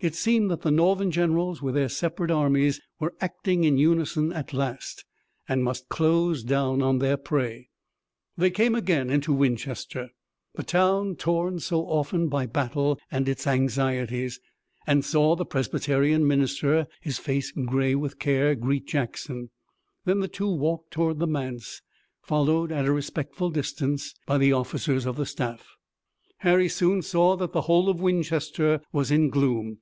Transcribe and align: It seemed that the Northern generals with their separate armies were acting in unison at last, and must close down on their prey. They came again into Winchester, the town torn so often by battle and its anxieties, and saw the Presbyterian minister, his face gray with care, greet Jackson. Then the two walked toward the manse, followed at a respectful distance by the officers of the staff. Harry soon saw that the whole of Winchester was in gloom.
It 0.00 0.14
seemed 0.14 0.48
that 0.52 0.62
the 0.62 0.70
Northern 0.70 1.10
generals 1.10 1.60
with 1.60 1.74
their 1.74 1.88
separate 1.88 2.30
armies 2.30 2.80
were 3.00 3.16
acting 3.20 3.64
in 3.64 3.78
unison 3.78 4.32
at 4.32 4.52
last, 4.52 5.04
and 5.48 5.64
must 5.64 5.88
close 5.88 6.44
down 6.44 6.80
on 6.82 6.98
their 7.00 7.16
prey. 7.16 7.70
They 8.36 8.52
came 8.52 8.76
again 8.76 9.10
into 9.10 9.32
Winchester, 9.32 10.10
the 10.54 10.62
town 10.62 11.16
torn 11.16 11.58
so 11.58 11.82
often 11.86 12.28
by 12.28 12.46
battle 12.46 13.00
and 13.10 13.28
its 13.28 13.44
anxieties, 13.48 14.38
and 14.86 15.04
saw 15.04 15.34
the 15.34 15.44
Presbyterian 15.44 16.24
minister, 16.28 16.86
his 17.00 17.18
face 17.18 17.50
gray 17.50 17.96
with 17.96 18.20
care, 18.20 18.54
greet 18.54 18.86
Jackson. 18.86 19.50
Then 20.04 20.20
the 20.20 20.28
two 20.28 20.46
walked 20.48 20.92
toward 20.92 21.18
the 21.18 21.26
manse, 21.26 21.82
followed 22.22 22.70
at 22.70 22.86
a 22.86 22.92
respectful 22.92 23.50
distance 23.50 24.14
by 24.28 24.38
the 24.38 24.52
officers 24.52 25.06
of 25.06 25.16
the 25.16 25.26
staff. 25.26 25.66
Harry 26.36 26.68
soon 26.68 27.02
saw 27.02 27.34
that 27.38 27.52
the 27.52 27.62
whole 27.62 27.88
of 27.88 28.00
Winchester 28.00 28.80
was 28.92 29.10
in 29.10 29.28
gloom. 29.28 29.78